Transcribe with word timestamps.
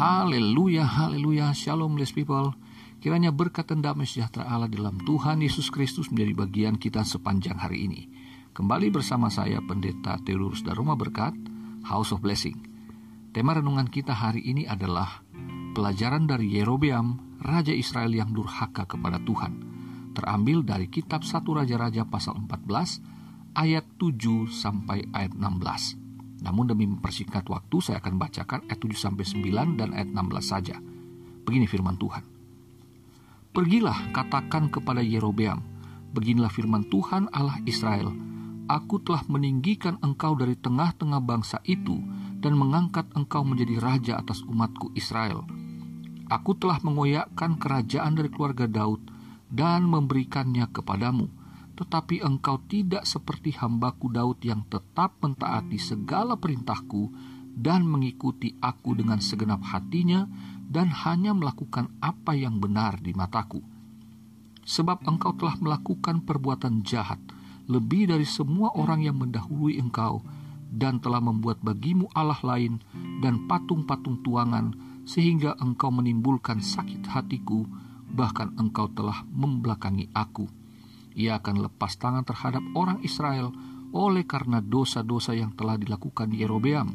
Haleluya, 0.00 0.88
haleluya, 0.88 1.52
shalom 1.52 1.92
blessed 1.92 2.16
people. 2.16 2.56
Kiranya 3.04 3.36
berkat 3.36 3.68
dan 3.68 3.84
damai 3.84 4.08
sejahtera 4.08 4.48
Allah 4.48 4.64
dalam 4.64 4.96
Tuhan 4.96 5.44
Yesus 5.44 5.68
Kristus 5.68 6.08
menjadi 6.08 6.32
bagian 6.40 6.80
kita 6.80 7.04
sepanjang 7.04 7.60
hari 7.60 7.84
ini. 7.84 8.08
Kembali 8.56 8.88
bersama 8.88 9.28
saya 9.28 9.60
Pendeta 9.60 10.16
Teolurus 10.24 10.64
Daruma 10.64 10.96
Berkat, 10.96 11.36
House 11.84 12.16
of 12.16 12.24
Blessing. 12.24 12.56
Tema 13.36 13.52
renungan 13.52 13.92
kita 13.92 14.16
hari 14.16 14.40
ini 14.40 14.64
adalah 14.64 15.20
pelajaran 15.76 16.24
dari 16.24 16.48
Yerobeam, 16.48 17.36
Raja 17.44 17.76
Israel 17.76 18.16
yang 18.16 18.32
durhaka 18.32 18.88
kepada 18.88 19.20
Tuhan. 19.20 19.52
Terambil 20.16 20.64
dari 20.64 20.88
kitab 20.88 21.28
1 21.28 21.44
Raja-Raja 21.44 22.08
pasal 22.08 22.40
14 22.48 23.52
ayat 23.52 23.84
7 24.00 24.48
sampai 24.48 25.12
ayat 25.12 25.36
16. 25.36 25.99
Namun 26.40 26.72
demi 26.72 26.88
mempersingkat 26.88 27.44
waktu, 27.52 27.76
saya 27.84 28.00
akan 28.00 28.16
bacakan 28.16 28.60
ayat 28.68 28.80
7 28.80 28.96
sampai 28.96 29.24
9 29.24 29.76
dan 29.76 29.92
ayat 29.92 30.08
16 30.12 30.40
saja. 30.40 30.76
Begini 31.44 31.68
firman 31.68 32.00
Tuhan. 32.00 32.24
Pergilah 33.50 34.14
katakan 34.14 34.70
kepada 34.70 35.02
Yerobeam, 35.02 35.60
beginilah 36.14 36.52
firman 36.52 36.86
Tuhan 36.86 37.28
Allah 37.34 37.58
Israel, 37.66 38.14
Aku 38.70 39.02
telah 39.02 39.26
meninggikan 39.26 39.98
engkau 39.98 40.38
dari 40.38 40.54
tengah-tengah 40.54 41.18
bangsa 41.18 41.58
itu 41.66 41.98
dan 42.38 42.54
mengangkat 42.54 43.02
engkau 43.18 43.42
menjadi 43.42 43.82
raja 43.82 44.14
atas 44.22 44.46
umatku 44.46 44.94
Israel. 44.94 45.42
Aku 46.30 46.54
telah 46.54 46.78
mengoyakkan 46.78 47.58
kerajaan 47.58 48.14
dari 48.14 48.30
keluarga 48.30 48.70
Daud 48.70 49.02
dan 49.50 49.90
memberikannya 49.90 50.70
kepadamu 50.70 51.39
tetapi 51.80 52.20
engkau 52.20 52.60
tidak 52.68 53.08
seperti 53.08 53.56
hambaku 53.56 54.12
Daud 54.12 54.44
yang 54.44 54.68
tetap 54.68 55.16
mentaati 55.24 55.80
segala 55.80 56.36
perintahku 56.36 57.08
dan 57.56 57.88
mengikuti 57.88 58.52
aku 58.60 58.92
dengan 58.92 59.16
segenap 59.16 59.64
hatinya 59.64 60.28
dan 60.68 60.92
hanya 60.92 61.32
melakukan 61.32 61.88
apa 62.04 62.36
yang 62.36 62.60
benar 62.60 63.00
di 63.00 63.16
mataku. 63.16 63.64
Sebab 64.68 65.08
engkau 65.08 65.32
telah 65.40 65.56
melakukan 65.56 66.20
perbuatan 66.20 66.84
jahat 66.84 67.18
lebih 67.64 68.12
dari 68.12 68.28
semua 68.28 68.76
orang 68.76 69.00
yang 69.00 69.16
mendahului 69.16 69.80
engkau 69.80 70.20
dan 70.68 71.00
telah 71.00 71.24
membuat 71.24 71.64
bagimu 71.64 72.12
Allah 72.12 72.38
lain 72.44 72.76
dan 73.24 73.48
patung-patung 73.48 74.20
tuangan 74.20 74.76
sehingga 75.08 75.56
engkau 75.56 75.88
menimbulkan 75.88 76.60
sakit 76.60 77.08
hatiku 77.08 77.64
bahkan 78.12 78.52
engkau 78.60 78.84
telah 78.92 79.24
membelakangi 79.32 80.12
aku.' 80.12 80.59
Ia 81.20 81.36
akan 81.36 81.68
lepas 81.68 82.00
tangan 82.00 82.24
terhadap 82.24 82.64
orang 82.72 83.04
Israel 83.04 83.52
oleh 83.92 84.24
karena 84.24 84.64
dosa-dosa 84.64 85.36
yang 85.36 85.52
telah 85.52 85.76
dilakukan 85.76 86.32
Yerobeam 86.32 86.88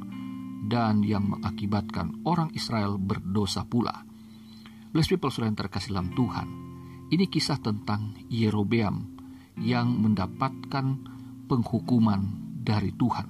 dan 0.65 1.05
yang 1.05 1.29
mengakibatkan 1.29 2.25
orang 2.25 2.49
Israel 2.57 2.97
berdosa 2.97 3.69
pula. 3.69 4.01
Blessed 4.89 5.13
people 5.13 5.29
sudah 5.29 5.45
yang 5.45 5.59
terkasih 5.59 5.93
dalam 5.93 6.09
Tuhan. 6.17 6.47
Ini 7.13 7.29
kisah 7.29 7.61
tentang 7.61 8.17
Yerobeam 8.33 9.13
yang 9.61 9.93
mendapatkan 10.01 10.85
penghukuman 11.45 12.21
dari 12.65 12.89
Tuhan. 12.97 13.27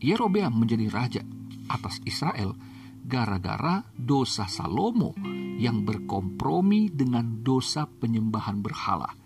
Yerobeam 0.00 0.56
menjadi 0.56 0.86
raja 0.88 1.22
atas 1.68 2.00
Israel 2.08 2.56
gara-gara 3.02 3.84
dosa 3.92 4.48
Salomo 4.48 5.14
yang 5.58 5.84
berkompromi 5.84 6.88
dengan 6.90 7.44
dosa 7.44 7.86
penyembahan 7.86 8.58
berhala. 8.64 9.21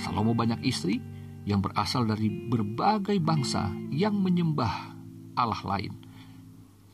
Salomo 0.00 0.32
banyak 0.32 0.64
istri 0.64 0.96
yang 1.44 1.60
berasal 1.60 2.08
dari 2.08 2.28
berbagai 2.28 3.16
bangsa 3.20 3.68
yang 3.92 4.16
menyembah 4.16 4.96
Allah 5.36 5.62
lain. 5.64 5.92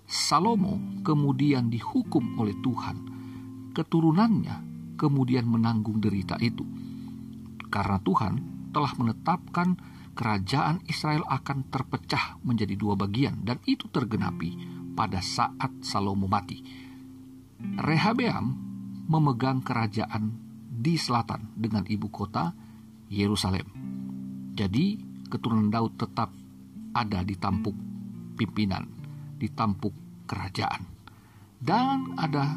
Salomo 0.07 1.03
kemudian 1.03 1.71
dihukum 1.71 2.39
oleh 2.39 2.55
Tuhan. 2.63 2.97
Keturunannya 3.75 4.57
kemudian 4.99 5.47
menanggung 5.47 5.99
derita 5.99 6.39
itu. 6.39 6.63
Karena 7.67 7.99
Tuhan 8.03 8.35
telah 8.71 8.93
menetapkan 8.99 9.75
kerajaan 10.17 10.81
Israel 10.89 11.27
akan 11.29 11.69
terpecah 11.69 12.41
menjadi 12.47 12.73
dua 12.79 12.97
bagian 12.97 13.45
dan 13.45 13.61
itu 13.69 13.91
tergenapi 13.93 14.57
pada 14.97 15.21
saat 15.21 15.85
Salomo 15.85 16.25
mati. 16.25 16.63
Rehabeam 17.61 18.57
memegang 19.07 19.61
kerajaan 19.61 20.33
di 20.77 20.97
selatan 20.97 21.53
dengan 21.57 21.85
ibu 21.85 22.09
kota 22.09 22.66
Yerusalem. 23.11 23.67
Jadi 24.57 24.99
keturunan 25.29 25.69
Daud 25.69 26.01
tetap 26.01 26.33
ada 26.97 27.21
di 27.21 27.37
tampuk 27.37 27.77
pimpinan, 28.35 28.89
di 29.37 29.49
tampuk 29.53 30.25
kerajaan. 30.25 30.83
Dan 31.57 32.17
ada 32.21 32.57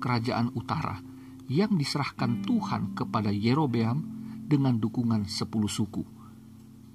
kerajaan 0.00 0.52
utara 0.52 1.00
yang 1.48 1.76
diserahkan 1.76 2.44
Tuhan 2.44 2.96
kepada 2.96 3.32
Yerobeam 3.32 4.04
dengan 4.44 4.76
dukungan 4.76 5.28
sepuluh 5.28 5.68
suku. 5.68 6.04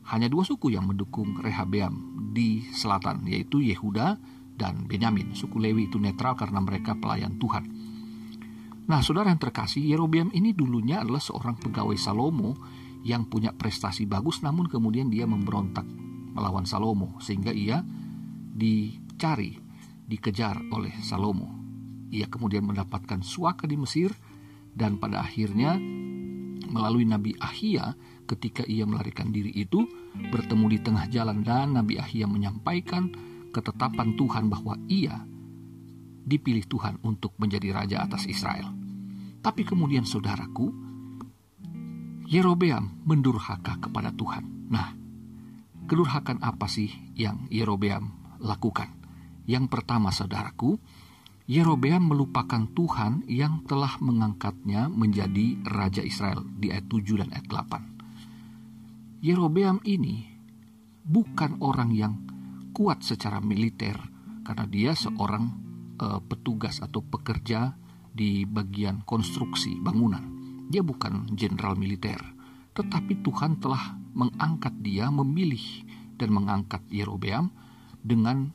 Hanya 0.09 0.25
dua 0.25 0.41
suku 0.41 0.73
yang 0.73 0.89
mendukung 0.89 1.37
Rehabeam 1.37 2.17
di 2.33 2.65
selatan, 2.73 3.29
yaitu 3.29 3.61
Yehuda 3.61 4.17
dan 4.57 4.89
Benyamin. 4.89 5.37
Suku 5.37 5.61
Lewi 5.61 5.89
itu 5.89 6.01
netral 6.01 6.33
karena 6.33 6.57
mereka 6.61 6.97
pelayan 6.97 7.37
Tuhan. 7.37 7.65
Nah, 8.89 9.05
saudara 9.05 9.29
yang 9.29 9.37
terkasih, 9.37 9.85
Yerobeam 9.85 10.33
ini 10.33 10.49
dulunya 10.57 11.05
adalah 11.05 11.21
seorang 11.21 11.61
pegawai 11.61 11.93
Salomo 11.93 12.57
yang 13.03 13.27
punya 13.31 13.55
prestasi 13.55 14.03
bagus 14.03 14.43
namun 14.43 14.67
kemudian 14.67 15.07
dia 15.07 15.23
memberontak 15.23 15.87
melawan 16.35 16.67
Salomo 16.67 17.17
sehingga 17.23 17.51
ia 17.55 17.81
dicari, 18.53 19.55
dikejar 20.07 20.59
oleh 20.71 20.93
Salomo. 20.99 21.55
Ia 22.09 22.25
kemudian 22.27 22.65
mendapatkan 22.65 23.21
suaka 23.21 23.69
di 23.69 23.77
Mesir 23.77 24.11
dan 24.73 24.97
pada 24.97 25.21
akhirnya 25.21 25.77
melalui 26.69 27.05
Nabi 27.05 27.37
Ahia 27.39 27.93
ketika 28.29 28.61
ia 28.65 28.85
melarikan 28.85 29.33
diri 29.33 29.49
itu 29.55 29.85
bertemu 30.29 30.65
di 30.69 30.79
tengah 30.83 31.05
jalan 31.09 31.41
dan 31.41 31.73
Nabi 31.73 31.97
Ahia 31.97 32.29
menyampaikan 32.29 33.09
ketetapan 33.49 34.13
Tuhan 34.13 34.51
bahwa 34.51 34.77
ia 34.85 35.25
dipilih 36.29 36.69
Tuhan 36.69 37.01
untuk 37.01 37.33
menjadi 37.41 37.73
raja 37.73 38.05
atas 38.05 38.29
Israel. 38.29 38.69
Tapi 39.41 39.65
kemudian 39.65 40.05
saudaraku, 40.05 40.88
Yerobeam 42.29 43.01
mendurhaka 43.09 43.81
kepada 43.81 44.13
Tuhan. 44.13 44.69
Nah, 44.69 44.93
kedurhakan 45.89 46.37
apa 46.45 46.69
sih 46.69 46.93
yang 47.17 47.49
Yerobeam 47.49 48.37
lakukan? 48.37 48.93
Yang 49.49 49.65
pertama, 49.73 50.13
saudaraku, 50.13 50.77
Yerobeam 51.49 52.05
melupakan 52.05 52.69
Tuhan 52.69 53.25
yang 53.25 53.65
telah 53.65 53.97
mengangkatnya 53.97 54.93
menjadi 54.93 55.57
Raja 55.65 56.05
Israel 56.05 56.45
di 56.45 56.69
ayat 56.69 56.85
7 56.85 57.17
dan 57.17 57.33
ayat 57.33 57.49
8. 57.49 59.25
Yerobeam 59.25 59.81
ini 59.89 60.29
bukan 61.01 61.57
orang 61.65 61.89
yang 61.97 62.13
kuat 62.77 63.01
secara 63.01 63.41
militer 63.41 63.97
karena 64.45 64.69
dia 64.69 64.93
seorang 64.93 65.49
uh, 65.97 66.21
petugas 66.21 66.77
atau 66.77 67.01
pekerja 67.01 67.73
di 68.13 68.45
bagian 68.45 69.01
konstruksi 69.01 69.81
bangunan 69.81 70.38
dia 70.69 70.85
bukan 70.85 71.33
jenderal 71.33 71.73
militer, 71.73 72.21
tetapi 72.77 73.25
Tuhan 73.25 73.57
telah 73.57 73.97
mengangkat 74.13 74.77
dia, 74.85 75.09
memilih 75.09 75.83
dan 76.13 76.29
mengangkat 76.29 76.85
Yerobeam 76.93 77.49
dengan 78.05 78.53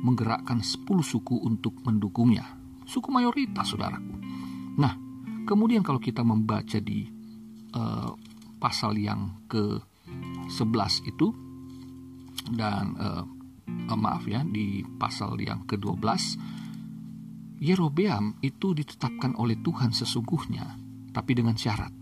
menggerakkan 0.00 0.64
10 0.64 0.88
suku 1.04 1.36
untuk 1.44 1.76
mendukungnya. 1.84 2.56
Suku 2.88 3.12
mayoritas, 3.12 3.76
saudaraku. 3.76 4.16
Nah, 4.80 4.96
kemudian 5.44 5.84
kalau 5.84 6.00
kita 6.00 6.24
membaca 6.24 6.80
di 6.80 7.04
uh, 7.76 8.10
pasal 8.56 8.96
yang 8.96 9.44
ke-11 9.52 10.92
itu, 11.04 11.28
dan 12.56 12.96
uh, 12.96 13.28
maaf 13.92 14.24
ya, 14.24 14.40
di 14.48 14.80
pasal 14.96 15.36
yang 15.36 15.68
ke-12, 15.68 16.40
Yerobeam 17.60 18.40
itu 18.40 18.72
ditetapkan 18.72 19.36
oleh 19.36 19.60
Tuhan 19.60 19.92
sesungguhnya 19.92 20.79
tapi 21.10 21.38
dengan 21.38 21.58
syarat. 21.58 21.92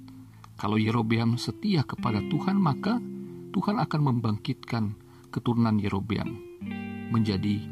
Kalau 0.59 0.75
Yerobeam 0.75 1.39
setia 1.39 1.87
kepada 1.87 2.19
Tuhan, 2.19 2.59
maka 2.59 2.99
Tuhan 3.55 3.79
akan 3.79 4.01
membangkitkan 4.11 4.85
keturunan 5.31 5.79
Yerobeam 5.79 6.35
menjadi 7.15 7.63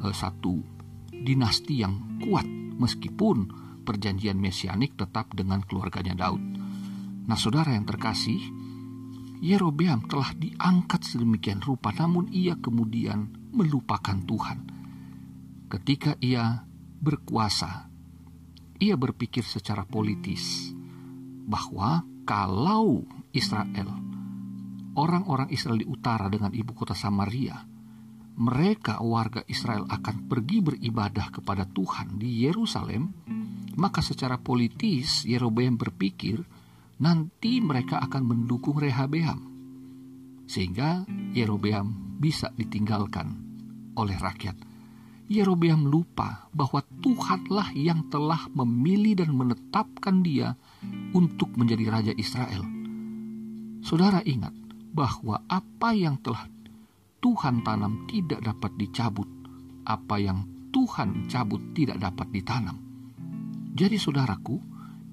uh, 0.00 0.14
satu 0.14 0.62
dinasti 1.10 1.82
yang 1.82 2.22
kuat 2.22 2.46
meskipun 2.78 3.50
perjanjian 3.82 4.38
mesianik 4.38 4.94
tetap 4.94 5.34
dengan 5.34 5.66
keluarganya 5.66 6.14
Daud. 6.14 6.42
Nah, 7.26 7.36
saudara 7.36 7.74
yang 7.74 7.84
terkasih, 7.84 8.38
Yerobeam 9.42 10.06
telah 10.06 10.30
diangkat 10.38 11.04
sedemikian 11.04 11.58
rupa, 11.58 11.90
namun 11.90 12.30
ia 12.30 12.54
kemudian 12.54 13.50
melupakan 13.50 14.14
Tuhan. 14.14 14.58
Ketika 15.68 16.16
ia 16.22 16.64
berkuasa, 17.02 17.90
ia 18.78 18.94
berpikir 18.94 19.42
secara 19.42 19.82
politis 19.84 20.77
bahwa 21.48 22.04
kalau 22.28 23.08
Israel, 23.32 23.88
orang-orang 24.92 25.48
Israel 25.48 25.80
di 25.80 25.88
utara 25.88 26.28
dengan 26.28 26.52
ibu 26.52 26.76
kota 26.76 26.92
Samaria, 26.92 27.56
mereka 28.38 29.00
warga 29.00 29.42
Israel 29.48 29.88
akan 29.88 30.28
pergi 30.28 30.60
beribadah 30.60 31.32
kepada 31.32 31.64
Tuhan 31.64 32.20
di 32.20 32.44
Yerusalem, 32.44 33.10
maka 33.80 34.04
secara 34.04 34.36
politis 34.36 35.24
Yerobeam 35.24 35.80
berpikir 35.80 36.38
nanti 37.00 37.64
mereka 37.64 37.98
akan 38.04 38.22
mendukung 38.22 38.76
Rehabeam. 38.78 39.40
Sehingga 40.44 41.08
Yerobeam 41.34 42.18
bisa 42.20 42.52
ditinggalkan 42.54 43.26
oleh 43.98 44.14
rakyat. 44.14 44.54
Yerobeam 45.28 45.84
lupa 45.84 46.48
bahwa 46.56 46.80
Tuhanlah 47.04 47.76
yang 47.76 48.08
telah 48.08 48.48
memilih 48.54 49.20
dan 49.20 49.36
menetapkan 49.36 50.24
dia 50.24 50.56
untuk 51.12 51.54
menjadi 51.56 51.84
raja 51.88 52.12
Israel. 52.14 52.62
Saudara 53.82 54.20
ingat 54.26 54.52
bahwa 54.92 55.42
apa 55.46 55.94
yang 55.94 56.18
telah 56.18 56.46
Tuhan 57.18 57.66
tanam 57.66 58.06
tidak 58.06 58.42
dapat 58.42 58.74
dicabut, 58.78 59.26
apa 59.86 60.16
yang 60.22 60.46
Tuhan 60.70 61.26
cabut 61.26 61.74
tidak 61.74 61.98
dapat 61.98 62.30
ditanam. 62.30 62.78
Jadi 63.74 63.98
saudaraku, 63.98 64.58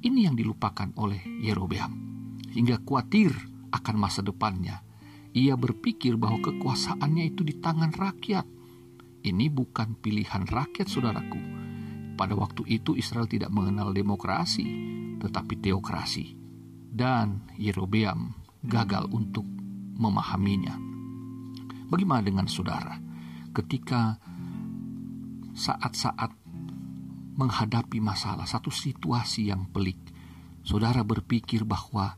ini 0.05 0.25
yang 0.29 0.37
dilupakan 0.37 0.89
oleh 1.01 1.21
Yerobeam. 1.41 1.91
Hingga 2.53 2.85
khawatir 2.85 3.33
akan 3.73 3.95
masa 3.97 4.21
depannya. 4.21 4.81
Ia 5.35 5.57
berpikir 5.59 6.15
bahwa 6.15 6.39
kekuasaannya 6.39 7.35
itu 7.35 7.43
di 7.43 7.57
tangan 7.59 7.91
rakyat. 7.91 8.45
Ini 9.25 9.45
bukan 9.49 9.97
pilihan 9.99 10.47
rakyat 10.47 10.87
saudaraku. 10.87 11.64
Pada 12.15 12.31
waktu 12.35 12.63
itu 12.67 12.95
Israel 12.95 13.27
tidak 13.27 13.51
mengenal 13.51 13.91
demokrasi, 13.91 14.65
tetapi 15.19 15.59
teokrasi. 15.59 16.35
Dan 16.95 17.43
Yerobeam 17.59 18.31
gagal 18.63 19.11
untuk 19.11 19.43
memahaminya. 19.99 20.79
Bagaimana 21.91 22.23
dengan 22.23 22.47
saudara? 22.47 22.95
Ketika 23.51 24.15
saat-saat 25.55 26.31
menghadapi 27.35 27.99
masalah, 27.99 28.47
satu 28.47 28.71
situasi 28.71 29.51
yang 29.51 29.67
pelik, 29.71 29.99
saudara 30.63 31.03
berpikir 31.03 31.67
bahwa 31.67 32.15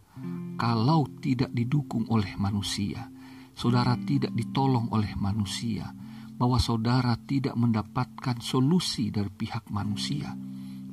kalau 0.58 1.06
tidak 1.22 1.50
didukung 1.54 2.06
oleh 2.10 2.34
manusia, 2.38 3.10
saudara 3.54 3.98
tidak 4.06 4.34
ditolong 4.34 4.90
oleh 4.94 5.14
manusia, 5.18 5.94
bahwa 6.38 6.62
saudara 6.62 7.18
tidak 7.25 7.57
mendapatkan 7.57 8.38
solusi 8.39 9.10
dari 9.10 9.34
pihak 9.34 9.74
manusia, 9.74 10.31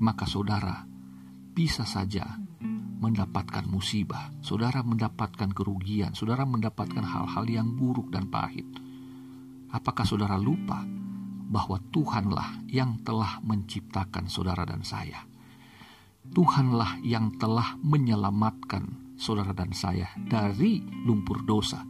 maka 0.01 0.25
saudara 0.25 0.89
bisa 1.55 1.85
saja 1.85 2.25
mendapatkan 3.05 3.69
musibah, 3.69 4.33
saudara 4.41 4.81
mendapatkan 4.81 5.53
kerugian, 5.53 6.17
saudara 6.17 6.49
mendapatkan 6.49 7.05
hal-hal 7.05 7.45
yang 7.45 7.69
buruk 7.77 8.09
dan 8.09 8.33
pahit. 8.33 8.65
Apakah 9.69 10.09
saudara 10.09 10.41
lupa 10.41 10.81
bahwa 11.45 11.77
Tuhanlah 11.93 12.65
yang 12.73 13.05
telah 13.05 13.45
menciptakan 13.45 14.33
saudara 14.33 14.65
dan 14.65 14.81
saya? 14.81 15.21
Tuhanlah 16.25 17.05
yang 17.05 17.37
telah 17.37 17.77
menyelamatkan 17.85 19.15
saudara 19.21 19.53
dan 19.53 19.77
saya 19.77 20.09
dari 20.17 20.81
lumpur 21.05 21.45
dosa. 21.45 21.85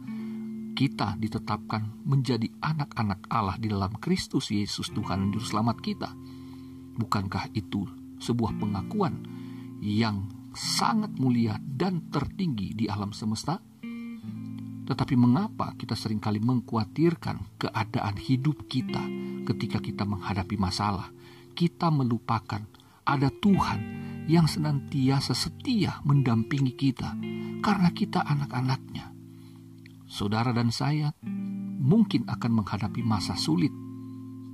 Kita 0.75 1.15
ditetapkan 1.15 2.03
menjadi 2.03 2.51
anak-anak 2.59 3.31
Allah 3.31 3.55
di 3.55 3.71
dalam 3.71 3.95
Kristus 3.95 4.51
Yesus 4.51 4.91
Tuhan 4.91 5.23
dan 5.23 5.29
Juru 5.31 5.47
Selamat 5.47 5.79
kita. 5.79 6.11
Bukankah 6.99 7.47
itu 7.55 7.87
sebuah 8.19 8.59
pengakuan 8.59 9.23
yang 9.79 10.27
sangat 10.51 11.15
mulia 11.15 11.55
dan 11.63 12.11
tertinggi 12.11 12.75
di 12.75 12.91
alam 12.91 13.15
semesta? 13.15 13.55
Tetapi 14.83 15.15
mengapa 15.15 15.79
kita 15.79 15.95
sering 15.95 16.19
kali 16.19 16.43
mengkhawatirkan 16.43 17.55
keadaan 17.55 18.19
hidup 18.19 18.67
kita 18.67 18.99
ketika 19.47 19.79
kita 19.79 20.03
menghadapi 20.03 20.59
masalah? 20.59 21.07
Kita 21.55 21.87
melupakan 21.87 22.59
ada 23.07 23.31
Tuhan 23.31 23.79
yang 24.27 24.43
senantiasa 24.43 25.31
setia 25.31 26.03
mendampingi 26.03 26.75
kita 26.75 27.15
karena 27.63 27.95
kita 27.95 28.27
anak-anaknya. 28.27 29.14
Saudara 30.05 30.53
dan 30.53 30.69
saya 30.69 31.13
mungkin 31.81 32.29
akan 32.29 32.61
menghadapi 32.61 33.01
masa 33.01 33.33
sulit 33.33 33.73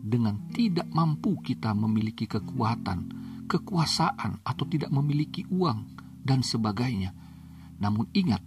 dengan 0.01 0.49
tidak 0.51 0.87
mampu 0.91 1.39
kita 1.43 1.75
memiliki 1.75 2.25
kekuatan 2.25 3.21
kekuasaan 3.51 4.39
atau 4.47 4.63
tidak 4.63 4.87
memiliki 4.95 5.43
uang 5.51 5.91
dan 6.23 6.39
sebagainya. 6.39 7.11
Namun 7.83 8.07
ingat, 8.15 8.39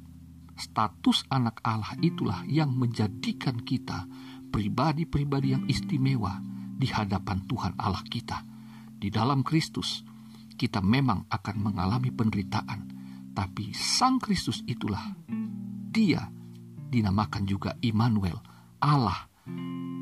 status 0.56 1.28
anak 1.28 1.60
Allah 1.60 1.92
itulah 2.00 2.40
yang 2.48 2.72
menjadikan 2.72 3.60
kita 3.60 4.08
pribadi-pribadi 4.48 5.52
yang 5.52 5.68
istimewa 5.68 6.40
di 6.80 6.88
hadapan 6.88 7.44
Tuhan 7.44 7.76
Allah 7.76 8.00
kita. 8.08 8.40
Di 8.96 9.12
dalam 9.12 9.44
Kristus, 9.44 10.00
kita 10.56 10.80
memang 10.80 11.28
akan 11.28 11.56
mengalami 11.60 12.08
penderitaan, 12.08 12.80
tapi 13.36 13.76
Sang 13.76 14.16
Kristus 14.16 14.64
itulah 14.64 15.12
Dia 15.92 16.24
dinamakan 16.94 17.43
juga 17.43 17.75
Immanuel, 17.82 18.38
Allah 18.79 19.26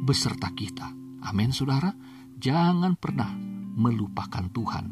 beserta 0.05 0.53
kita. 0.53 0.93
Amin, 1.25 1.57
saudara. 1.57 1.89
Jangan 2.37 3.01
pernah 3.01 3.33
melupakan 3.73 4.45
Tuhan 4.53 4.87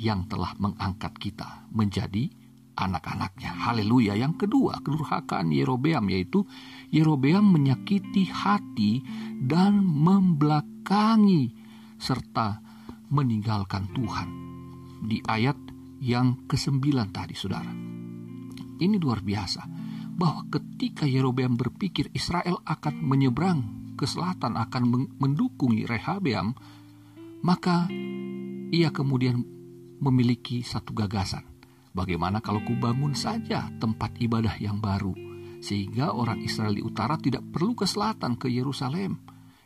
yang 0.00 0.26
telah 0.26 0.56
mengangkat 0.58 1.14
kita 1.20 1.68
menjadi 1.70 2.26
anak-anaknya. 2.74 3.54
Haleluya. 3.68 4.14
Yang 4.18 4.46
kedua, 4.46 4.80
kedurhakaan 4.82 5.50
Yerobeam 5.54 6.10
yaitu 6.10 6.42
Yerobeam 6.90 7.44
menyakiti 7.54 8.30
hati 8.30 9.02
dan 9.42 9.82
membelakangi 9.82 11.52
serta 11.98 12.62
meninggalkan 13.10 13.90
Tuhan. 13.92 14.28
Di 15.02 15.22
ayat 15.26 15.58
yang 16.02 16.46
kesembilan 16.46 17.10
tadi, 17.10 17.34
saudara. 17.34 17.70
Ini 18.78 18.96
luar 19.02 19.20
biasa. 19.22 19.87
Bahwa 20.18 20.42
ketika 20.50 21.06
Yerobeam 21.06 21.54
berpikir 21.54 22.10
Israel 22.10 22.58
akan 22.66 22.94
menyeberang 23.06 23.94
ke 23.94 24.02
selatan, 24.02 24.58
akan 24.58 25.14
mendukung 25.18 25.78
Rehabeam, 25.78 26.58
maka 27.42 27.86
ia 28.74 28.90
kemudian 28.90 29.46
memiliki 30.02 30.66
satu 30.66 30.94
gagasan. 30.94 31.46
Bagaimana 31.94 32.38
kalau 32.38 32.62
kubangun 32.62 33.14
saja 33.14 33.70
tempat 33.78 34.18
ibadah 34.22 34.54
yang 34.58 34.78
baru, 34.78 35.14
sehingga 35.58 36.14
orang 36.14 36.42
Israel 36.46 36.74
di 36.74 36.82
utara 36.82 37.18
tidak 37.18 37.42
perlu 37.50 37.74
ke 37.74 37.86
selatan 37.86 38.38
ke 38.38 38.46
Yerusalem. 38.46 39.18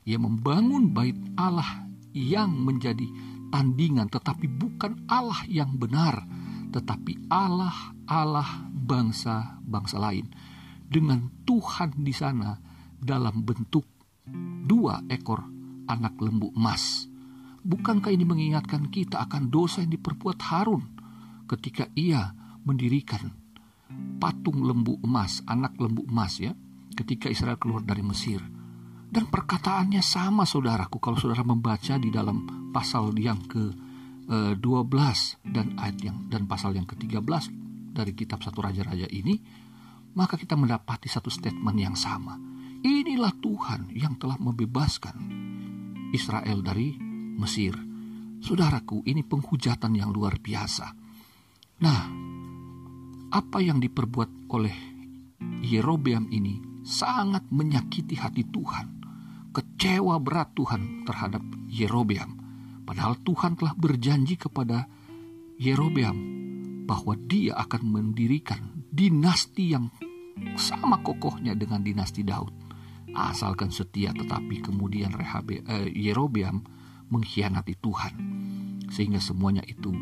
Ia 0.09 0.17
membangun 0.17 0.91
bait 0.91 1.17
Allah 1.37 1.87
yang 2.17 2.53
menjadi 2.57 3.05
tandingan, 3.53 4.09
tetapi 4.09 4.49
bukan 4.49 5.05
Allah 5.07 5.45
yang 5.47 5.77
benar, 5.77 6.25
tetapi 6.73 7.29
Allah 7.29 7.93
Allah 8.09 8.72
bangsa-bangsa 8.83 9.97
lain. 10.03 10.27
Dengan 10.83 11.31
Tuhan 11.47 12.05
di 12.05 12.13
sana 12.13 12.59
dalam 12.99 13.43
bentuk 13.43 13.87
dua 14.63 15.03
ekor 15.11 15.43
anak 15.91 16.15
lembu 16.23 16.55
emas. 16.55 17.11
Bukankah 17.63 18.11
ini 18.11 18.27
mengingatkan 18.27 18.91
kita 18.91 19.23
akan 19.27 19.51
dosa 19.51 19.83
yang 19.83 19.95
diperbuat 19.95 20.39
Harun 20.51 20.83
ketika 21.47 21.87
ia 21.95 22.35
mendirikan 22.67 23.35
patung 24.19 24.63
lembu 24.63 24.99
emas, 25.03 25.43
anak 25.47 25.75
lembu 25.79 26.07
emas 26.07 26.39
ya, 26.39 26.55
ketika 26.95 27.31
Israel 27.31 27.59
keluar 27.59 27.83
dari 27.83 28.03
Mesir. 28.03 28.43
Dan 29.13 29.29
perkataannya 29.29 30.01
sama 30.01 30.49
saudaraku 30.49 30.97
kalau 30.97 31.21
saudara 31.21 31.45
membaca 31.45 32.01
di 32.01 32.09
dalam 32.09 32.71
pasal 32.73 33.13
yang 33.21 33.45
ke-12 33.45 34.33
eh, 34.33 35.23
dan 35.53 35.77
ayat 35.77 35.99
yang 36.01 36.17
dan 36.33 36.49
pasal 36.49 36.73
yang 36.73 36.89
ke-13 36.89 37.62
dari 37.93 38.17
kitab 38.17 38.41
satu 38.41 38.65
raja-raja 38.65 39.07
ini, 39.13 39.37
maka 40.17 40.37
kita 40.37 40.57
mendapati 40.57 41.09
satu 41.09 41.29
statement 41.29 41.79
yang 41.79 41.97
sama. 41.97 42.37
Inilah 42.83 43.33
Tuhan 43.39 43.95
yang 43.95 44.19
telah 44.19 44.37
membebaskan 44.41 45.17
Israel 46.11 46.61
dari 46.61 46.99
Mesir. 47.39 47.73
Saudaraku, 48.43 49.07
ini 49.07 49.23
penghujatan 49.23 49.95
yang 49.95 50.11
luar 50.11 50.43
biasa. 50.43 50.87
Nah, 51.79 52.03
apa 53.31 53.59
yang 53.63 53.79
diperbuat 53.79 54.51
oleh 54.51 54.77
Yerobeam 55.63 56.27
ini 56.35 56.83
sangat 56.83 57.47
menyakiti 57.55 58.19
hati 58.19 58.43
Tuhan. 58.43 58.87
Kecewa 59.55 60.19
berat 60.19 60.59
Tuhan 60.59 61.07
terhadap 61.07 61.45
Yerobeam. 61.71 62.41
Padahal 62.83 63.15
Tuhan 63.23 63.55
telah 63.55 63.79
berjanji 63.79 64.35
kepada 64.35 64.91
Yerobeam 65.63 66.42
bahwa 66.83 67.15
dia 67.15 67.55
akan 67.57 67.83
mendirikan 67.87 68.85
dinasti 68.91 69.73
yang 69.73 69.89
sama 70.59 71.01
kokohnya 71.01 71.55
dengan 71.55 71.81
dinasti 71.81 72.27
Daud. 72.27 72.53
Asalkan 73.13 73.69
setia 73.69 74.11
tetapi 74.17 74.65
kemudian 74.65 75.13
eh, 75.17 75.89
Yerobeam 75.93 76.65
mengkhianati 77.13 77.77
Tuhan, 77.77 78.15
sehingga 78.89 79.21
semuanya 79.21 79.61
itu 79.69 79.93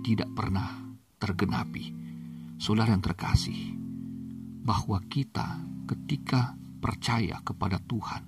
tidak 0.00 0.32
pernah 0.32 0.96
tergenapi. 1.20 1.92
Saudara 2.56 2.96
yang 2.96 3.04
terkasih, 3.04 3.76
bahwa 4.64 5.04
kita 5.04 5.60
ketika 5.84 6.56
percaya 6.80 7.44
kepada 7.44 7.76
Tuhan, 7.84 8.24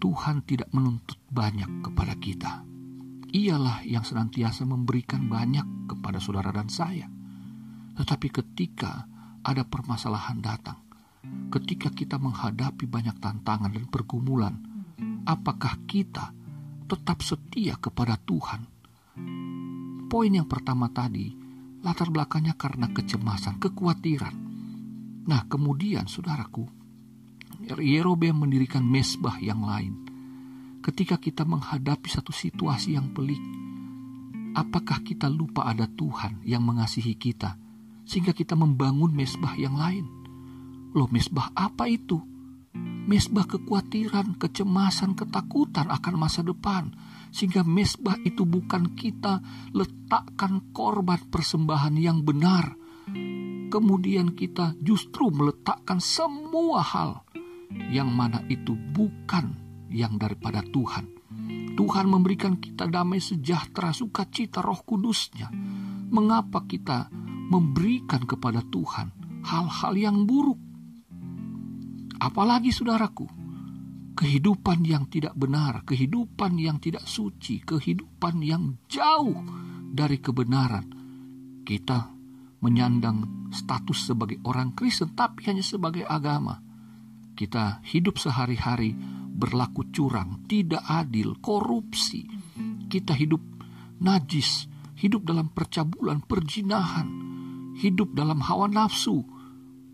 Tuhan 0.00 0.46
tidak 0.48 0.72
menuntut 0.72 1.20
banyak 1.28 1.84
kepada 1.84 2.14
kita. 2.16 2.67
Ialah 3.28 3.84
yang 3.84 4.08
senantiasa 4.08 4.64
memberikan 4.64 5.28
banyak 5.28 5.90
kepada 5.92 6.16
saudara 6.16 6.48
dan 6.48 6.72
saya. 6.72 7.04
Tetapi 7.92 8.28
ketika 8.32 9.04
ada 9.44 9.68
permasalahan 9.68 10.40
datang, 10.40 10.80
ketika 11.52 11.92
kita 11.92 12.16
menghadapi 12.16 12.88
banyak 12.88 13.20
tantangan 13.20 13.68
dan 13.68 13.84
pergumulan, 13.92 14.56
apakah 15.28 15.76
kita 15.84 16.32
tetap 16.88 17.20
setia 17.20 17.76
kepada 17.76 18.16
Tuhan? 18.16 18.64
Poin 20.08 20.32
yang 20.32 20.48
pertama 20.48 20.88
tadi, 20.88 21.28
latar 21.84 22.08
belakangnya 22.08 22.56
karena 22.56 22.88
kecemasan, 22.88 23.60
kekhawatiran. 23.60 24.34
Nah, 25.28 25.44
kemudian 25.52 26.08
saudaraku, 26.08 26.64
Yerobeam 27.76 28.40
mendirikan 28.40 28.80
mesbah 28.80 29.36
yang 29.36 29.60
lain. 29.60 30.07
Ketika 30.88 31.20
kita 31.20 31.44
menghadapi 31.44 32.08
satu 32.08 32.32
situasi 32.32 32.96
yang 32.96 33.12
pelik, 33.12 33.44
apakah 34.56 35.04
kita 35.04 35.28
lupa 35.28 35.68
ada 35.68 35.84
Tuhan 35.84 36.40
yang 36.48 36.64
mengasihi 36.64 37.12
kita 37.12 37.60
sehingga 38.08 38.32
kita 38.32 38.56
membangun 38.56 39.12
mesbah 39.12 39.52
yang 39.60 39.76
lain? 39.76 40.08
Loh, 40.96 41.04
mesbah 41.12 41.52
apa 41.52 41.92
itu? 41.92 42.24
Mesbah 43.04 43.44
kekhawatiran, 43.44 44.40
kecemasan, 44.40 45.12
ketakutan 45.12 45.92
akan 45.92 46.14
masa 46.16 46.40
depan. 46.40 46.88
Sehingga 47.36 47.68
mesbah 47.68 48.16
itu 48.24 48.48
bukan 48.48 48.96
kita 48.96 49.44
letakkan 49.76 50.72
korban 50.72 51.20
persembahan 51.28 52.00
yang 52.00 52.24
benar. 52.24 52.80
Kemudian 53.68 54.32
kita 54.32 54.72
justru 54.80 55.28
meletakkan 55.28 56.00
semua 56.00 56.80
hal 56.80 57.28
yang 57.92 58.08
mana 58.08 58.40
itu 58.48 58.72
bukan 58.72 59.67
yang 59.92 60.20
daripada 60.20 60.60
Tuhan. 60.64 61.18
Tuhan 61.78 62.06
memberikan 62.10 62.58
kita 62.58 62.90
damai 62.90 63.22
sejahtera, 63.22 63.94
sukacita, 63.94 64.58
roh 64.58 64.82
kudusnya. 64.82 65.46
Mengapa 66.08 66.66
kita 66.66 67.06
memberikan 67.48 68.24
kepada 68.26 68.64
Tuhan 68.66 69.14
hal-hal 69.46 69.94
yang 69.94 70.26
buruk? 70.26 70.58
Apalagi 72.18 72.74
saudaraku, 72.74 73.30
kehidupan 74.18 74.82
yang 74.82 75.06
tidak 75.06 75.38
benar, 75.38 75.86
kehidupan 75.86 76.58
yang 76.58 76.82
tidak 76.82 77.06
suci, 77.06 77.62
kehidupan 77.62 78.42
yang 78.42 78.74
jauh 78.90 79.38
dari 79.94 80.18
kebenaran. 80.18 80.86
Kita 81.62 82.10
menyandang 82.58 83.50
status 83.54 84.10
sebagai 84.10 84.42
orang 84.42 84.74
Kristen, 84.74 85.14
tapi 85.14 85.46
hanya 85.46 85.62
sebagai 85.62 86.02
agama. 86.02 86.58
Kita 87.38 87.78
hidup 87.86 88.18
sehari-hari 88.18 88.98
berlaku 89.38 89.86
curang, 89.94 90.42
tidak 90.50 90.82
adil, 90.82 91.38
korupsi. 91.38 92.26
Kita 92.90 93.14
hidup 93.14 93.38
najis, 94.02 94.66
hidup 94.98 95.22
dalam 95.22 95.54
percabulan, 95.54 96.26
perjinahan, 96.26 97.06
hidup 97.78 98.18
dalam 98.18 98.42
hawa 98.42 98.66
nafsu, 98.66 99.22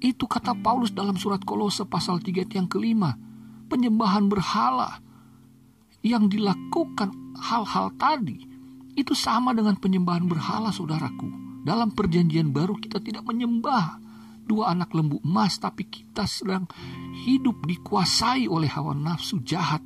itu 0.05 0.29
kata 0.29 0.53
Paulus 0.61 0.93
dalam 0.93 1.17
surat 1.17 1.41
Kolose 1.49 1.89
pasal 1.89 2.21
3 2.21 2.45
yang 2.53 2.69
kelima. 2.69 3.17
Penyembahan 3.73 4.29
berhala 4.29 5.01
yang 6.05 6.29
dilakukan 6.29 7.09
hal-hal 7.41 7.89
tadi 7.97 8.45
itu 8.93 9.17
sama 9.17 9.57
dengan 9.57 9.81
penyembahan 9.81 10.29
berhala 10.29 10.69
saudaraku. 10.69 11.27
Dalam 11.65 11.97
perjanjian 11.97 12.53
baru 12.53 12.77
kita 12.77 13.01
tidak 13.01 13.25
menyembah 13.25 14.04
dua 14.45 14.77
anak 14.77 14.93
lembu 14.93 15.19
emas 15.25 15.57
tapi 15.59 15.89
kita 15.89 16.29
sedang 16.29 16.69
hidup 17.25 17.65
dikuasai 17.65 18.47
oleh 18.47 18.69
hawa 18.69 18.93
nafsu 18.93 19.41
jahat. 19.43 19.83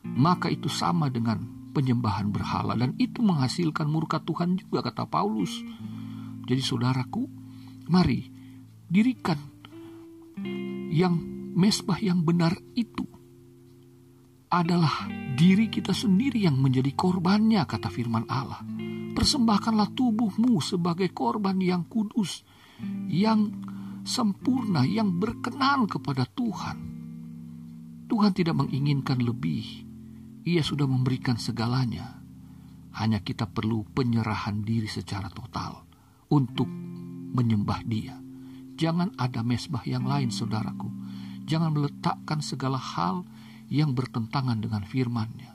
Maka 0.00 0.48
itu 0.50 0.66
sama 0.66 1.12
dengan 1.12 1.40
penyembahan 1.70 2.34
berhala 2.34 2.74
dan 2.74 2.98
itu 2.98 3.22
menghasilkan 3.22 3.86
murka 3.86 4.18
Tuhan 4.20 4.58
juga 4.58 4.90
kata 4.90 5.06
Paulus. 5.06 5.62
Jadi 6.44 6.62
saudaraku, 6.66 7.30
mari 7.86 8.26
dirikan 8.90 9.38
yang 10.90 11.14
mesbah 11.54 12.02
yang 12.02 12.26
benar 12.26 12.58
itu 12.74 13.06
adalah 14.50 15.06
diri 15.38 15.70
kita 15.70 15.94
sendiri 15.94 16.42
yang 16.42 16.58
menjadi 16.58 16.90
korbannya, 16.98 17.62
kata 17.70 17.86
firman 17.86 18.26
Allah. 18.26 18.58
Persembahkanlah 19.14 19.94
tubuhmu 19.94 20.58
sebagai 20.58 21.14
korban 21.14 21.54
yang 21.62 21.86
kudus, 21.86 22.42
yang 23.06 23.54
sempurna, 24.10 24.82
yang 24.82 25.22
berkenan 25.22 25.86
kepada 25.86 26.26
Tuhan. 26.26 26.78
Tuhan 28.10 28.34
tidak 28.34 28.58
menginginkan 28.58 29.22
lebih. 29.22 29.86
Ia 30.42 30.66
sudah 30.66 30.90
memberikan 30.90 31.38
segalanya. 31.38 32.18
Hanya 32.98 33.22
kita 33.22 33.46
perlu 33.46 33.86
penyerahan 33.94 34.66
diri 34.66 34.90
secara 34.90 35.30
total 35.30 35.86
untuk 36.26 36.66
menyembah 37.30 37.86
Dia. 37.86 38.18
Jangan 38.74 39.14
ada 39.14 39.46
mesbah 39.46 39.86
yang 39.86 40.10
lain, 40.10 40.34
saudaraku. 40.34 40.90
Jangan 41.46 41.70
meletakkan 41.70 42.42
segala 42.42 42.82
hal 42.82 43.22
yang 43.70 43.94
bertentangan 43.94 44.58
dengan 44.58 44.82
firman-Nya. 44.82 45.54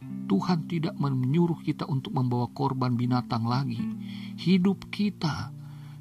Tuhan 0.00 0.64
tidak 0.64 0.96
menyuruh 0.96 1.60
kita 1.60 1.84
untuk 1.84 2.16
membawa 2.16 2.48
korban 2.56 2.96
binatang 2.96 3.44
lagi. 3.44 3.82
Hidup 4.40 4.88
kita 4.88 5.52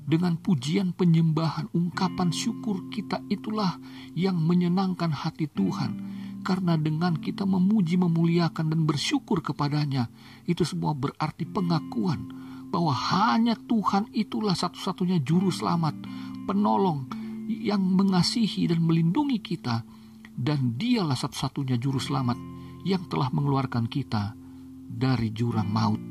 dengan 0.10 0.42
pujian 0.42 0.98
penyembahan, 0.98 1.70
ungkapan 1.70 2.34
syukur 2.34 2.90
kita 2.90 3.22
itulah 3.30 3.78
yang 4.18 4.42
menyenangkan 4.42 5.14
hati 5.14 5.46
Tuhan. 5.46 6.18
Karena 6.42 6.74
dengan 6.82 7.14
kita 7.22 7.46
memuji, 7.46 8.02
memuliakan, 8.02 8.74
dan 8.74 8.90
bersyukur 8.90 9.46
kepadanya, 9.46 10.10
itu 10.50 10.66
semua 10.66 10.98
berarti 10.98 11.46
pengakuan 11.46 12.26
bahwa 12.74 12.90
hanya 12.90 13.54
Tuhan 13.54 14.10
itulah 14.10 14.58
satu-satunya 14.58 15.22
juru 15.22 15.54
selamat 15.54 15.94
penolong 16.50 17.06
yang 17.46 17.82
mengasihi 17.82 18.66
dan 18.66 18.82
melindungi 18.82 19.38
kita 19.42 19.86
dan 20.34 20.74
dialah 20.74 21.18
satu-satunya 21.18 21.78
juru 21.78 22.02
selamat 22.02 22.38
yang 22.82 23.06
telah 23.12 23.30
mengeluarkan 23.30 23.86
kita 23.86 24.34
dari 24.90 25.30
jurang 25.36 25.70
maut. 25.70 26.02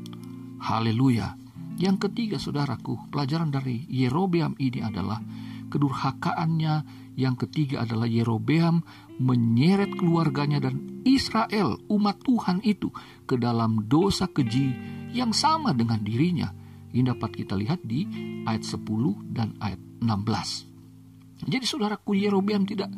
Haleluya. 0.63 1.48
Yang 1.79 2.11
ketiga 2.11 2.35
saudaraku, 2.35 3.07
pelajaran 3.07 3.55
dari 3.55 3.87
Yerobeam 3.87 4.59
ini 4.59 4.83
adalah 4.83 5.23
kedurhakaannya. 5.71 7.07
Yang 7.15 7.47
ketiga 7.47 7.87
adalah 7.87 8.03
Yerobeam 8.03 8.83
menyeret 9.19 9.95
keluarganya 9.95 10.59
dan 10.59 11.03
Israel, 11.07 11.79
umat 11.87 12.19
Tuhan 12.23 12.59
itu, 12.67 12.91
ke 13.23 13.39
dalam 13.39 13.87
dosa 13.87 14.27
keji 14.27 14.75
yang 15.15 15.31
sama 15.31 15.71
dengan 15.71 16.03
dirinya. 16.03 16.51
Ini 16.91 17.15
dapat 17.15 17.31
kita 17.31 17.55
lihat 17.55 17.79
di 17.87 18.03
ayat 18.43 18.63
10 18.67 18.83
dan 19.31 19.55
ayat 19.63 19.79
16. 20.03 21.47
Jadi 21.47 21.63
saudaraku 21.63 22.11
Yerobeam 22.19 22.67
tidak 22.67 22.91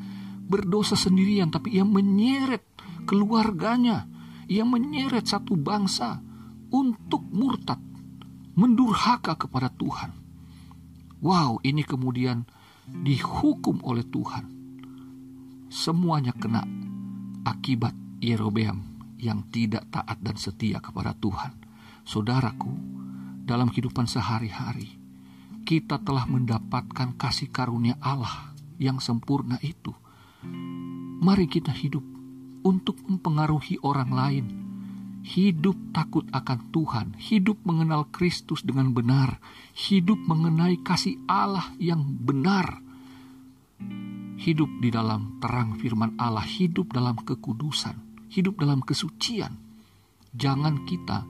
berdosa 0.51 0.97
sendirian 0.97 1.53
tapi 1.53 1.77
ia 1.77 1.85
menyeret 1.85 2.65
keluarganya, 3.05 4.09
ia 4.50 4.65
menyeret 4.65 5.29
satu 5.29 5.53
bangsa 5.53 6.17
untuk 6.71 7.23
murtad, 7.29 7.77
mendurhaka 8.55 9.36
kepada 9.36 9.72
Tuhan. 9.72 10.12
Wow, 11.22 11.62
ini 11.62 11.86
kemudian 11.86 12.43
dihukum 12.89 13.79
oleh 13.86 14.03
Tuhan. 14.03 14.50
Semuanya 15.72 16.36
kena 16.36 16.65
akibat 17.48 17.96
Yerobeam 18.20 18.84
yang 19.22 19.48
tidak 19.53 19.88
taat 19.93 20.17
dan 20.20 20.36
setia 20.36 20.81
kepada 20.81 21.13
Tuhan. 21.15 21.53
Saudaraku, 22.03 22.74
dalam 23.46 23.70
kehidupan 23.70 24.10
sehari-hari, 24.10 24.98
kita 25.62 26.01
telah 26.01 26.25
mendapatkan 26.25 27.13
kasih 27.15 27.53
karunia 27.53 27.96
Allah 28.01 28.51
yang 28.81 28.98
sempurna 28.98 29.62
itu. 29.62 29.93
Mari 31.22 31.46
kita 31.46 31.70
hidup 31.70 32.01
untuk 32.65 32.98
mempengaruhi 33.05 33.77
orang 33.86 34.10
lain. 34.10 34.46
Hidup 35.21 35.77
takut 35.93 36.25
akan 36.33 36.73
Tuhan, 36.73 37.07
hidup 37.21 37.61
mengenal 37.61 38.09
Kristus 38.09 38.65
dengan 38.65 38.89
benar, 38.89 39.37
hidup 39.77 40.17
mengenai 40.25 40.81
kasih 40.81 41.21
Allah 41.29 41.69
yang 41.77 42.01
benar. 42.01 42.81
Hidup 44.41 44.81
di 44.81 44.89
dalam 44.89 45.37
terang 45.37 45.77
firman 45.77 46.17
Allah, 46.17 46.41
hidup 46.41 46.89
dalam 46.89 47.21
kekudusan, 47.21 48.27
hidup 48.33 48.57
dalam 48.57 48.81
kesucian. 48.81 49.53
Jangan 50.33 50.89
kita 50.89 51.21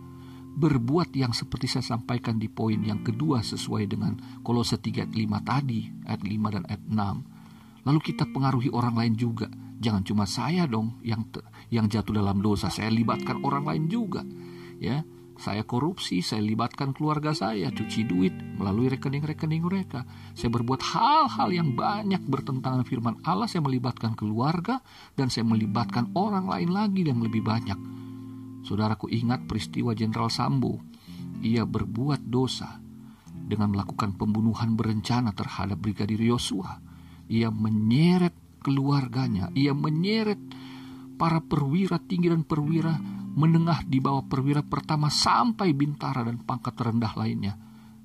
berbuat 0.51 1.11
yang 1.15 1.35
seperti 1.35 1.67
saya 1.67 1.95
sampaikan 1.95 2.39
di 2.39 2.51
poin 2.51 2.79
yang 2.79 3.03
kedua 3.03 3.43
sesuai 3.43 3.87
dengan 3.91 4.15
Kolose 4.39 4.79
3 4.79 5.03
ayat 5.03 5.11
5 5.11 5.43
tadi, 5.43 5.81
ayat 6.07 6.21
5 6.23 6.55
dan 6.55 6.63
ayat 6.67 6.83
6. 6.87 7.87
Lalu 7.87 7.99
kita 7.99 8.23
pengaruhi 8.29 8.69
orang 8.71 8.95
lain 8.95 9.15
juga. 9.19 9.51
Jangan 9.81 10.05
cuma 10.05 10.29
saya 10.29 10.69
dong 10.69 11.01
yang 11.01 11.25
yang 11.73 11.89
jatuh 11.89 12.13
dalam 12.13 12.37
dosa, 12.39 12.69
saya 12.69 12.93
libatkan 12.93 13.41
orang 13.41 13.65
lain 13.65 13.83
juga. 13.89 14.21
Ya. 14.77 15.01
Saya 15.41 15.65
korupsi, 15.65 16.21
saya 16.21 16.45
libatkan 16.45 16.93
keluarga 16.93 17.33
saya, 17.33 17.73
cuci 17.73 18.05
duit 18.05 18.29
melalui 18.61 18.93
rekening-rekening 18.93 19.65
mereka. 19.65 20.05
Saya 20.37 20.53
berbuat 20.53 20.85
hal-hal 20.85 21.49
yang 21.49 21.73
banyak 21.73 22.21
bertentangan 22.29 22.85
firman 22.85 23.17
Allah, 23.25 23.49
saya 23.49 23.65
melibatkan 23.65 24.13
keluarga, 24.13 24.85
dan 25.17 25.33
saya 25.33 25.41
melibatkan 25.49 26.13
orang 26.13 26.45
lain 26.45 26.69
lagi 26.69 27.01
yang 27.01 27.25
lebih 27.25 27.41
banyak. 27.41 27.79
Saudaraku 28.61 29.09
ingat 29.09 29.49
peristiwa 29.49 29.97
Jenderal 29.97 30.29
Sambo. 30.29 30.77
Ia 31.41 31.65
berbuat 31.65 32.21
dosa 32.29 32.77
dengan 33.33 33.73
melakukan 33.73 34.13
pembunuhan 34.13 34.77
berencana 34.77 35.33
terhadap 35.33 35.81
Brigadir 35.81 36.21
Yosua. 36.21 36.77
Ia 37.33 37.49
menyeret 37.49 38.37
keluarganya, 38.61 39.49
ia 39.57 39.73
menyeret 39.73 40.39
para 41.17 41.41
perwira 41.41 41.97
tinggi 41.97 42.29
dan 42.29 42.45
perwira 42.45 42.95
menengah 43.31 43.83
di 43.85 43.97
bawah 43.97 44.25
perwira 44.25 44.61
pertama 44.61 45.09
sampai 45.09 45.73
bintara 45.73 46.21
dan 46.21 46.41
pangkat 46.41 46.77
terendah 46.77 47.13
lainnya 47.17 47.55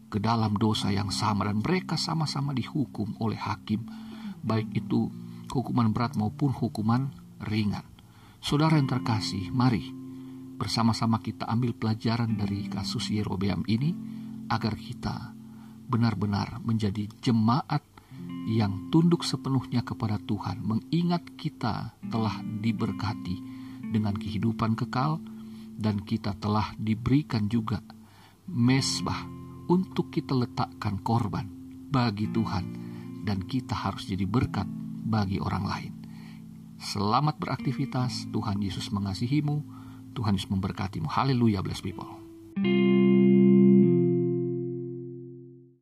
ke 0.07 0.23
dalam 0.23 0.55
dosa 0.57 0.89
yang 0.95 1.11
sama 1.11 1.51
dan 1.51 1.61
mereka 1.61 1.99
sama-sama 1.99 2.55
dihukum 2.55 3.19
oleh 3.19 3.37
hakim 3.37 3.83
baik 4.47 4.71
itu 4.79 5.11
hukuman 5.51 5.91
berat 5.91 6.15
maupun 6.15 6.55
hukuman 6.55 7.11
ringan. 7.43 7.83
Saudara 8.39 8.79
yang 8.79 8.87
terkasih, 8.87 9.51
mari 9.51 9.91
bersama-sama 10.57 11.19
kita 11.21 11.45
ambil 11.51 11.75
pelajaran 11.75 12.39
dari 12.39 12.71
kasus 12.71 13.11
Yerobeam 13.11 13.67
ini 13.67 13.93
agar 14.47 14.79
kita 14.79 15.35
benar-benar 15.91 16.63
menjadi 16.63 17.11
jemaat 17.21 17.83
yang 18.47 18.89
tunduk 18.95 19.27
sepenuhnya 19.27 19.83
kepada 19.83 20.23
Tuhan, 20.23 20.63
mengingat 20.63 21.35
kita 21.35 21.99
telah 22.07 22.39
diberkati 22.63 23.43
dengan 23.91 24.15
kehidupan 24.15 24.79
kekal 24.79 25.19
dan 25.75 25.99
kita 26.01 26.39
telah 26.39 26.71
diberikan 26.79 27.51
juga 27.51 27.83
mesbah 28.47 29.27
untuk 29.67 30.15
kita 30.15 30.33
letakkan 30.33 31.03
korban 31.03 31.51
bagi 31.91 32.31
Tuhan 32.31 32.65
dan 33.27 33.43
kita 33.43 33.75
harus 33.75 34.07
jadi 34.07 34.23
berkat 34.23 34.71
bagi 35.07 35.43
orang 35.43 35.65
lain. 35.67 35.93
Selamat 36.79 37.43
beraktivitas, 37.43 38.31
Tuhan 38.31 38.63
Yesus 38.63 38.95
mengasihimu, 38.95 39.65
Tuhan 40.15 40.39
Yesus 40.39 40.53
memberkatimu. 40.55 41.11
Haleluya, 41.11 41.67
bless 41.67 41.83
people. 41.83 42.15